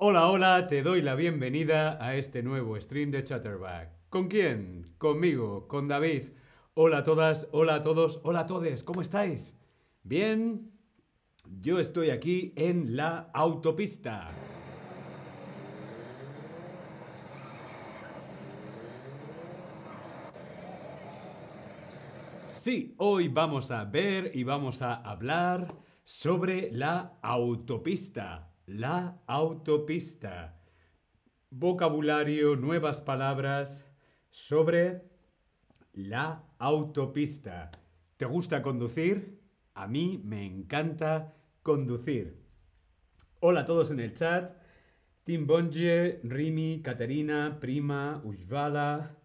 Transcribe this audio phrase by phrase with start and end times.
[0.00, 3.90] Hola, hola, te doy la bienvenida a este nuevo stream de Chatterback.
[4.08, 4.94] ¿Con quién?
[4.96, 6.28] Conmigo, con David.
[6.74, 9.56] Hola a todas, hola a todos, hola a todos, ¿cómo estáis?
[10.04, 10.70] ¿Bien?
[11.60, 14.28] Yo estoy aquí en la autopista.
[22.54, 25.66] Sí, hoy vamos a ver y vamos a hablar
[26.04, 28.47] sobre la autopista.
[28.68, 30.60] La autopista.
[31.48, 33.90] Vocabulario, nuevas palabras
[34.28, 35.04] sobre
[35.94, 37.70] la autopista.
[38.18, 39.40] ¿Te gusta conducir?
[39.72, 42.44] A mí me encanta conducir.
[43.40, 44.54] Hola a todos en el chat.
[45.24, 49.16] Tim Bonje, Rimi, Caterina, Prima, Ujvala,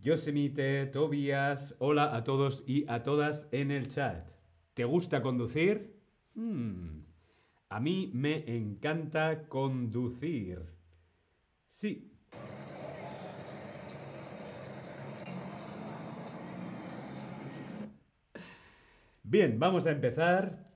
[0.00, 1.76] Yosemite, Tobias.
[1.78, 4.28] Hola a todos y a todas en el chat.
[4.74, 6.02] ¿Te gusta conducir?
[6.34, 7.13] Hmm.
[7.74, 10.60] A mí me encanta conducir.
[11.68, 12.08] Sí.
[19.24, 20.70] Bien, vamos a empezar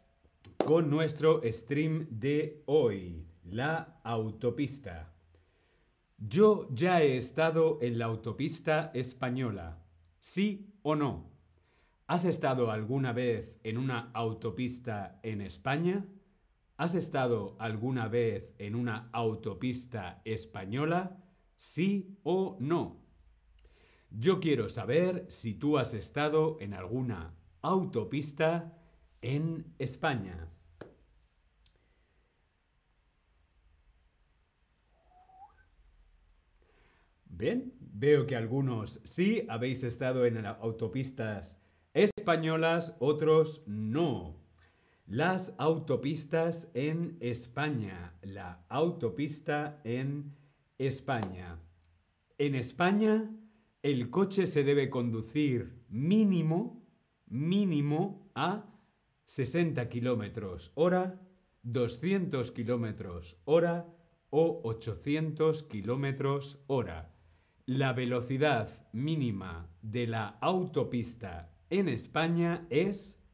[0.65, 5.15] con nuestro stream de hoy, la autopista.
[6.17, 9.79] Yo ya he estado en la autopista española.
[10.19, 11.31] ¿Sí o no?
[12.09, 16.05] ¿Has estado alguna vez en una autopista en España?
[16.79, 21.21] ¿Has estado alguna vez en una autopista española?
[21.57, 23.03] ¿Sí o no?
[24.11, 28.79] Yo quiero saber si tú has estado en alguna autopista
[29.23, 30.49] en España.
[37.25, 41.59] Bien, veo que algunos sí habéis estado en autopistas
[41.93, 44.38] españolas, otros no.
[45.09, 48.13] Las autopistas en España.
[48.21, 50.37] La autopista en
[50.77, 51.59] España.
[52.37, 53.35] En España,
[53.83, 56.87] el coche se debe conducir mínimo,
[57.25, 58.67] mínimo a
[59.25, 61.19] 60 kilómetros hora,
[61.63, 63.89] 200 kilómetros hora
[64.29, 67.15] o 800 kilómetros hora.
[67.65, 73.25] La velocidad mínima de la autopista en España es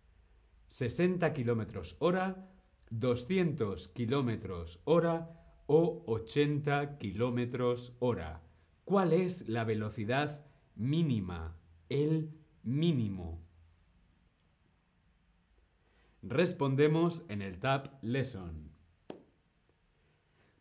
[0.75, 2.51] 60 kilómetros hora,
[2.91, 5.31] 200 kilómetros hora
[5.67, 8.43] o 80 kilómetros hora.
[8.85, 11.57] ¿Cuál es la velocidad mínima?
[11.89, 12.33] El
[12.65, 13.41] mínimo.
[16.23, 18.73] Respondemos en el Tab Lesson.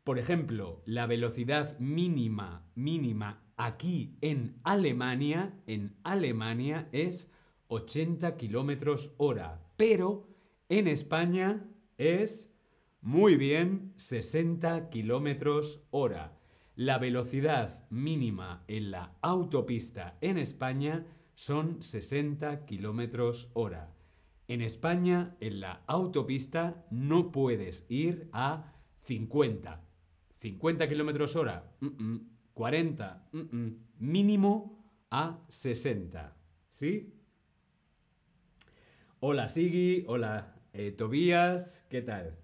[0.03, 7.31] Por ejemplo, la velocidad mínima, mínima aquí en Alemania, en Alemania es
[7.69, 10.29] 80 kilómetros hora, pero
[10.69, 12.49] en España es
[13.01, 16.39] muy bien 60 kilómetros hora.
[16.77, 21.05] La velocidad mínima en la autopista en España
[21.35, 23.93] son 60 kilómetros hora.
[24.47, 29.83] En España, en la autopista, no puedes ir a 50.
[30.39, 31.75] 50 kilómetros hora,
[32.53, 33.29] 40,
[33.99, 36.37] mínimo a 60.
[36.69, 37.22] ¿Sí?
[39.25, 42.37] Hola Sigi, hola eh, Tobías, ¿qué tal?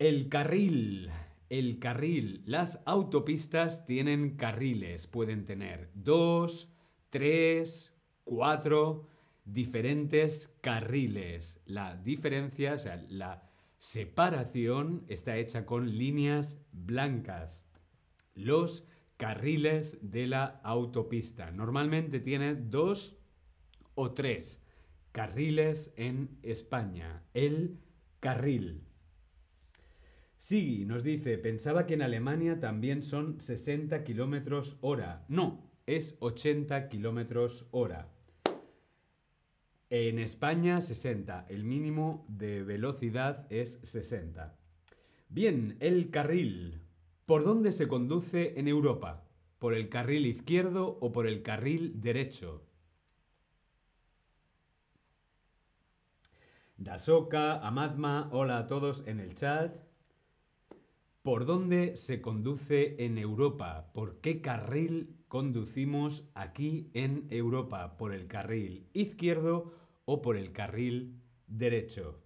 [0.00, 1.08] El carril,
[1.48, 2.42] el carril.
[2.46, 6.74] Las autopistas tienen carriles, pueden tener dos,
[7.10, 7.94] tres,
[8.24, 9.06] cuatro
[9.44, 11.60] diferentes carriles.
[11.64, 13.48] La diferencia, o sea, la
[13.78, 17.64] separación está hecha con líneas blancas.
[18.34, 18.84] Los
[19.16, 21.52] carriles de la autopista.
[21.52, 23.16] Normalmente tiene dos
[23.94, 24.64] o tres
[25.12, 27.22] carriles en España.
[27.34, 27.78] El
[28.20, 28.84] carril.
[30.36, 35.24] Sí, nos dice, pensaba que en Alemania también son 60 kilómetros hora.
[35.28, 38.08] No, es 80 kilómetros hora.
[39.90, 41.46] En España 60.
[41.48, 44.56] El mínimo de velocidad es 60.
[45.30, 46.82] Bien, el carril.
[47.26, 49.26] ¿Por dónde se conduce en Europa?
[49.58, 52.67] ¿Por el carril izquierdo o por el carril derecho?
[56.78, 59.76] Dasoka, Amadma, hola a todos en el chat.
[61.22, 63.90] ¿Por dónde se conduce en Europa?
[63.92, 67.96] ¿Por qué carril conducimos aquí en Europa?
[67.96, 69.72] ¿Por el carril izquierdo
[70.04, 72.22] o por el carril derecho?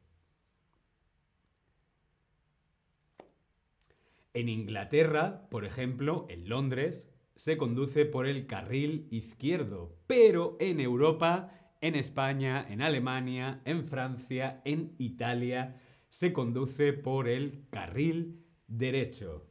[4.35, 11.62] En Inglaterra, por ejemplo, en Londres, se conduce por el carril izquierdo, pero en Europa
[11.83, 19.51] en España, en Alemania, en Francia, en Italia, se conduce por el carril derecho.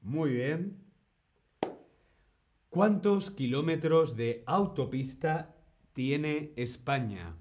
[0.00, 0.84] Muy bien.
[2.70, 5.54] ¿Cuántos kilómetros de autopista
[5.92, 7.36] tiene España?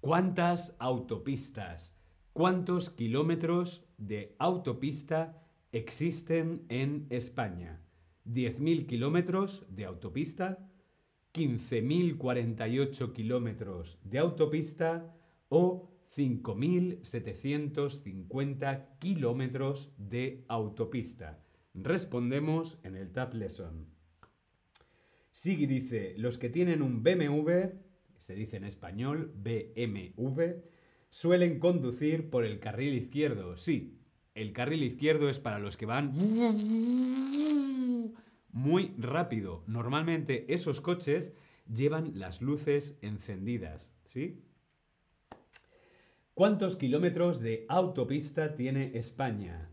[0.00, 1.96] ¿Cuántas autopistas?
[2.32, 5.42] ¿Cuántos kilómetros de autopista
[5.72, 7.82] existen en España?
[8.24, 10.70] ¿10.000 kilómetros de autopista?
[11.36, 15.14] ¿15.048 kilómetros de autopista?
[15.50, 21.38] ¿O 5.750 kilómetros de autopista?
[21.74, 23.84] Respondemos en el Tab Lesson.
[25.30, 27.50] Sigui dice, los que tienen un BMW,
[28.16, 30.62] se dice en español BMW,
[31.10, 33.58] suelen conducir por el carril izquierdo.
[33.58, 33.98] Sí,
[34.34, 36.14] el carril izquierdo es para los que van
[38.52, 39.62] muy rápido.
[39.66, 41.32] Normalmente esos coches
[41.72, 44.42] llevan las luces encendidas, ¿sí?
[46.34, 49.70] ¿Cuántos kilómetros de autopista tiene España?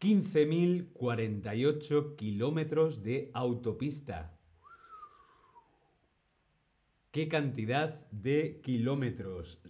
[0.00, 4.38] 15.048 kilómetros de autopista.
[7.10, 9.60] ¿Qué cantidad de kilómetros?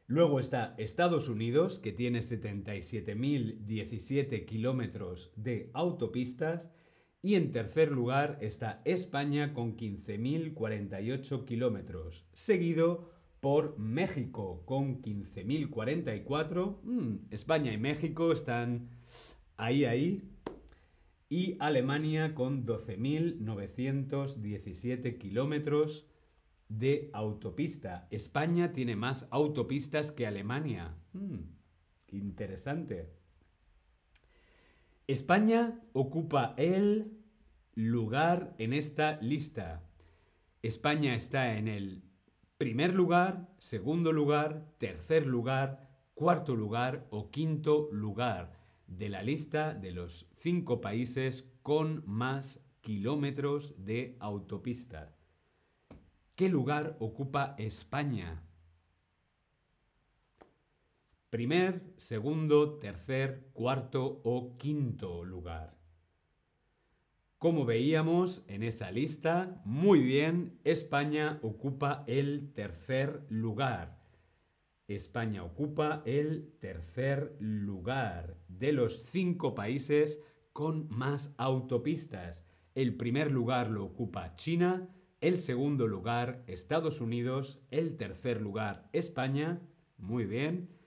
[0.08, 6.72] Luego está Estados Unidos, que tiene 77.017 kilómetros de autopistas.
[7.22, 13.10] Y en tercer lugar está España con 15.048 kilómetros, seguido
[13.42, 16.78] por México con 15.044.
[16.84, 18.88] Mm, España y México están
[19.58, 20.24] ahí, ahí.
[21.28, 26.08] Y Alemania con 12.917 kilómetros
[26.70, 28.08] de autopista.
[28.12, 30.96] España tiene más autopistas que Alemania.
[31.14, 31.42] Hmm,
[32.08, 33.19] interesante.
[35.10, 37.18] España ocupa el
[37.74, 39.82] lugar en esta lista.
[40.62, 42.04] España está en el
[42.60, 48.54] primer lugar, segundo lugar, tercer lugar, cuarto lugar o quinto lugar
[48.86, 55.16] de la lista de los cinco países con más kilómetros de autopista.
[56.36, 58.44] ¿Qué lugar ocupa España?
[61.30, 65.78] Primer, segundo, tercer, cuarto o quinto lugar.
[67.38, 74.00] Como veíamos en esa lista, muy bien, España ocupa el tercer lugar.
[74.88, 80.20] España ocupa el tercer lugar de los cinco países
[80.52, 82.44] con más autopistas.
[82.74, 84.90] El primer lugar lo ocupa China,
[85.22, 89.62] el segundo lugar Estados Unidos, el tercer lugar España,
[90.00, 90.79] muy bien,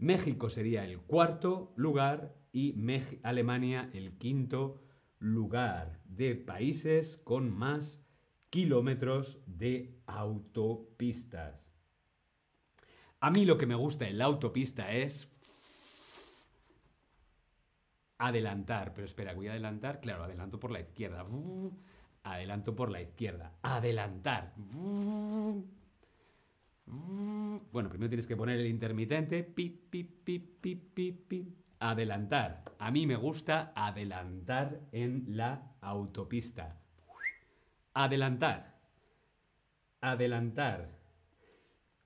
[0.00, 2.74] México sería el cuarto lugar y
[3.22, 4.80] Alemania el quinto
[5.18, 8.02] lugar de países con más
[8.48, 11.70] kilómetros de autopistas.
[13.20, 15.30] A mí lo que me gusta en la autopista es
[18.16, 21.26] adelantar, pero espera, voy a adelantar, claro, adelanto por la izquierda.
[22.22, 23.52] Adelanto por la izquierda.
[23.60, 24.54] Adelantar.
[27.72, 29.54] Bueno, primero tienes que poner el intermitente.
[31.78, 32.64] Adelantar.
[32.78, 36.80] A mí me gusta adelantar en la autopista.
[37.94, 38.78] Adelantar.
[40.00, 40.98] Adelantar.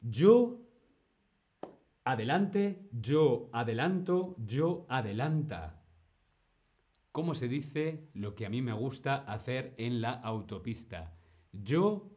[0.00, 0.61] Yo
[2.05, 5.81] adelante, yo adelanto, yo adelanta.
[7.11, 11.14] ¿Cómo se dice lo que a mí me gusta hacer en la autopista?
[11.53, 12.13] Yo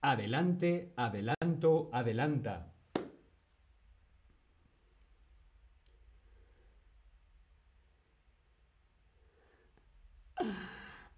[0.00, 2.72] adelante, adelanto, adelanta.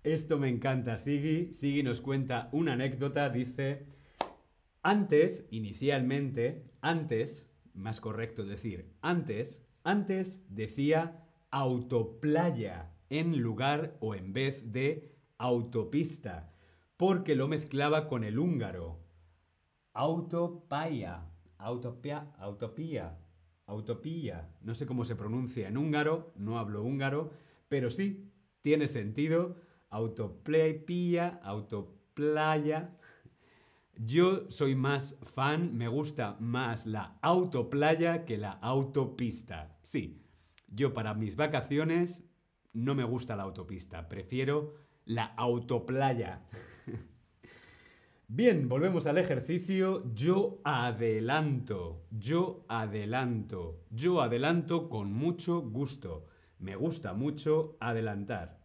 [0.03, 1.53] Esto me encanta, Sigi.
[1.53, 3.87] Sigi nos cuenta una anécdota, dice,
[4.83, 14.73] antes, inicialmente, antes, más correcto decir, antes, antes decía autoplaya en lugar o en vez
[14.73, 16.51] de autopista,
[17.01, 19.01] porque lo mezclaba con el húngaro.
[19.95, 23.19] Autopaya, autopia, autopía,
[23.65, 24.55] autopía.
[24.61, 27.31] No sé cómo se pronuncia en húngaro, no hablo húngaro,
[27.71, 28.31] pero sí,
[28.61, 29.57] tiene sentido.
[29.89, 32.99] Autopleipía, autoplaya.
[33.97, 39.79] Yo soy más fan, me gusta más la autoplaya que la autopista.
[39.83, 40.23] Sí,
[40.69, 42.29] Yo para mis vacaciones
[42.75, 44.75] no me gusta la autopista, prefiero
[45.07, 46.43] la autoplaya.
[48.29, 50.05] Bien, volvemos al ejercicio.
[50.15, 56.27] Yo adelanto, yo adelanto, yo adelanto con mucho gusto.
[56.59, 58.61] Me gusta mucho adelantar.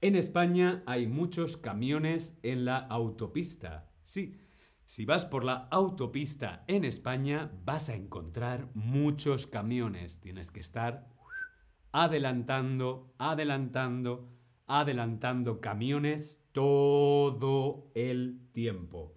[0.00, 3.90] En España hay muchos camiones en la autopista.
[4.02, 4.40] Sí,
[4.86, 10.20] si vas por la autopista en España vas a encontrar muchos camiones.
[10.20, 11.06] Tienes que estar
[11.92, 14.28] adelantando, adelantando,
[14.66, 19.14] adelantando camiones todo el tiempo.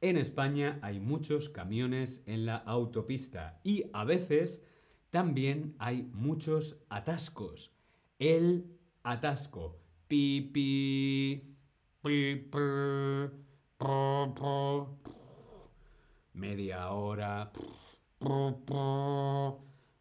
[0.00, 4.62] En España hay muchos camiones en la autopista y a veces
[5.10, 7.72] también hay muchos atascos.
[8.18, 8.66] El
[9.02, 9.78] atasco.
[10.06, 11.56] Pi, pi,
[16.34, 17.50] media hora,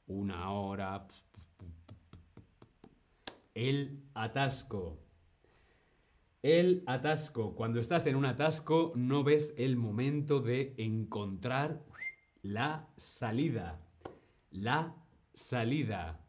[0.07, 1.07] una hora.
[3.53, 5.04] El atasco.
[6.45, 7.55] El atasco.
[7.55, 11.81] Cuando estás en un atasco no ves el momento de encontrar
[12.43, 13.81] la salida.
[14.51, 14.93] La
[15.33, 16.23] salida.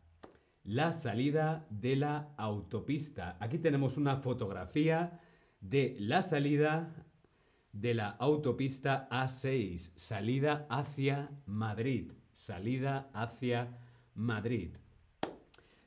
[0.65, 3.37] La salida de la autopista.
[3.41, 5.21] Aquí tenemos una fotografía
[5.61, 6.95] de la salida
[7.73, 9.93] de la autopista A6.
[9.97, 12.13] Salida hacia Madrid.
[12.33, 13.77] Salida hacia
[14.15, 14.71] Madrid.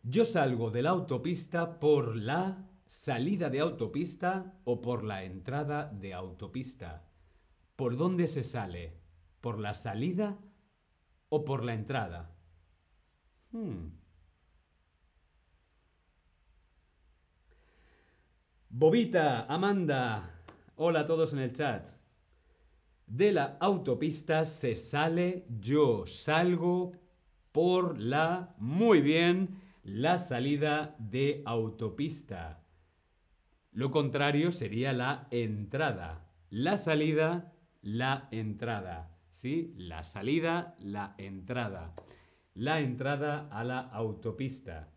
[0.04, 6.16] Yo salgo de la autopista por la salida de autopista o por la entrada de
[6.16, 7.06] autopista?
[7.76, 8.98] ¿Por dónde se sale?
[9.42, 10.40] ¿Por la salida
[11.30, 12.36] o por la entrada?
[13.52, 13.92] Hmm.
[18.70, 20.42] Bobita, Amanda,
[20.76, 21.90] hola a todos en el chat.
[23.06, 26.94] De la autopista se sale, yo salgo
[27.52, 32.64] por la, muy bien, la salida de autopista.
[33.80, 36.28] Lo contrario sería la entrada.
[36.50, 39.18] La salida, la entrada.
[39.32, 39.74] ¿Sí?
[39.78, 41.94] La salida, la entrada.
[42.56, 44.92] La entrada a la autopista.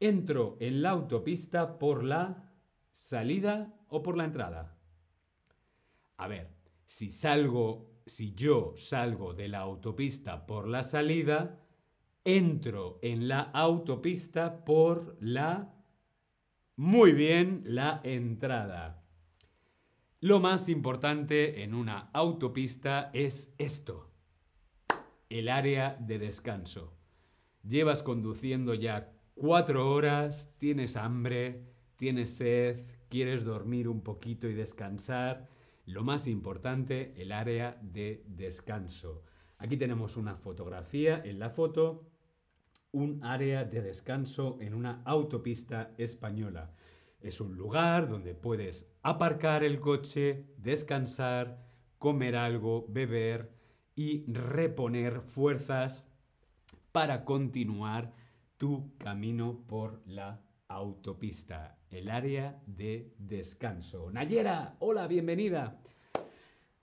[0.00, 2.50] Entro en la autopista por la
[2.94, 4.76] salida o por la entrada.
[6.16, 6.48] A ver,
[6.84, 11.60] si salgo, si yo salgo de la autopista por la salida,
[12.24, 15.72] entro en la autopista por la
[16.76, 19.04] muy bien la entrada.
[20.20, 24.10] Lo más importante en una autopista es esto,
[25.28, 26.96] el área de descanso.
[27.62, 35.48] Llevas conduciendo ya cuatro horas, tienes hambre, tienes sed, quieres dormir un poquito y descansar.
[35.86, 39.24] Lo más importante, el área de descanso.
[39.58, 42.11] Aquí tenemos una fotografía en la foto
[42.92, 46.70] un área de descanso en una autopista española.
[47.20, 51.64] Es un lugar donde puedes aparcar el coche, descansar,
[51.98, 53.52] comer algo, beber
[53.94, 56.06] y reponer fuerzas
[56.92, 58.12] para continuar
[58.56, 64.10] tu camino por la autopista, el área de descanso.
[64.10, 65.80] Nayera, hola, bienvenida.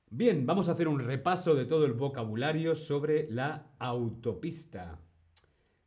[0.10, 5.00] Bien, vamos a hacer un repaso de todo el vocabulario sobre la autopista.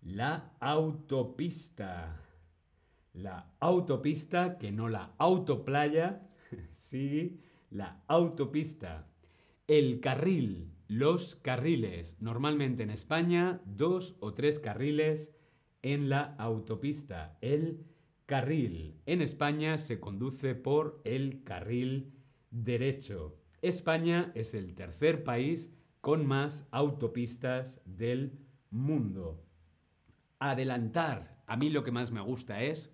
[0.02, 2.21] La autopista.
[3.12, 6.28] La autopista, que no la autoplaya.
[6.75, 7.40] sí,
[7.71, 9.06] la autopista.
[9.68, 12.16] El carril, los carriles.
[12.21, 15.30] Normalmente en España, dos o tres carriles
[15.82, 17.38] en la autopista.
[17.40, 17.87] El
[18.26, 19.00] carril.
[19.06, 22.12] En España se conduce por el carril
[22.50, 23.38] derecho.
[23.62, 28.40] España es el tercer país con más autopistas del
[28.71, 29.41] mundo.
[30.44, 31.38] Adelantar.
[31.46, 32.92] A mí lo que más me gusta es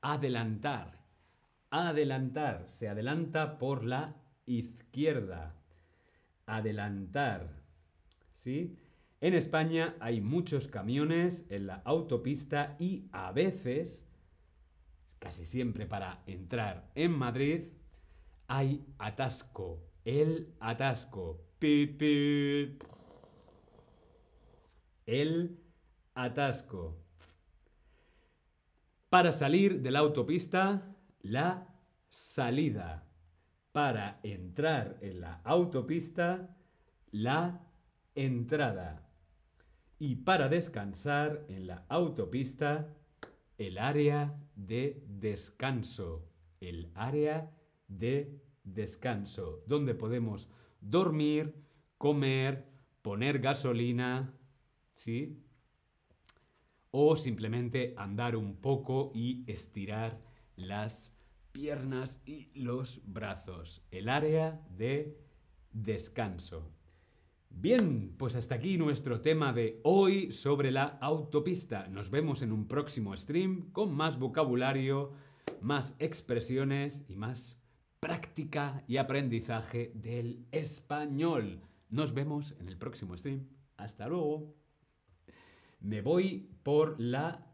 [0.00, 1.04] adelantar.
[1.68, 2.68] Adelantar.
[2.68, 4.14] Se adelanta por la
[4.46, 5.56] izquierda.
[6.46, 7.64] Adelantar.
[8.34, 8.78] ¿Sí?
[9.20, 14.08] En España hay muchos camiones en la autopista y a veces,
[15.18, 17.72] casi siempre para entrar en Madrid,
[18.46, 19.82] hay atasco.
[20.04, 21.48] El atasco.
[25.04, 25.67] El
[26.24, 26.96] atasco.
[29.08, 31.74] Para salir de la autopista, la
[32.10, 33.06] salida.
[33.72, 36.56] Para entrar en la autopista,
[37.10, 37.60] la
[38.14, 39.08] entrada.
[39.98, 42.94] Y para descansar en la autopista,
[43.56, 46.28] el área de descanso.
[46.60, 47.50] El área
[47.86, 50.48] de descanso, donde podemos
[50.80, 51.54] dormir,
[51.96, 52.68] comer,
[53.02, 54.34] poner gasolina,
[54.92, 55.44] ¿sí?
[57.00, 60.20] O simplemente andar un poco y estirar
[60.56, 61.14] las
[61.52, 63.84] piernas y los brazos.
[63.92, 65.16] El área de
[65.70, 66.72] descanso.
[67.50, 71.86] Bien, pues hasta aquí nuestro tema de hoy sobre la autopista.
[71.86, 75.12] Nos vemos en un próximo stream con más vocabulario,
[75.60, 77.60] más expresiones y más
[78.00, 81.62] práctica y aprendizaje del español.
[81.90, 83.46] Nos vemos en el próximo stream.
[83.76, 84.52] Hasta luego.
[85.80, 87.46] Me voy por la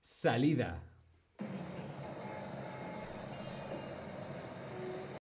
[0.00, 0.82] salida.